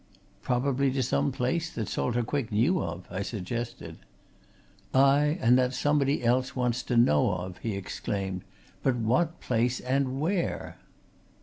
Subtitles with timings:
[0.41, 3.97] "Probably to some place that Salter Quick knew of," I suggested.
[4.95, 8.41] "Aye, and that somebody else wants to know of!" he exclaimed.
[8.81, 10.79] "But what place, and where?"